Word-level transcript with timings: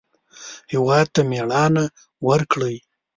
هېواد 0.71 1.07
ته 1.13 1.21
مېړانه 1.29 1.85
ورکړئ 2.27 2.75